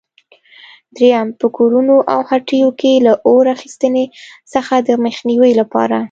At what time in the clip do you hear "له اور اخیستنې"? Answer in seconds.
3.05-4.05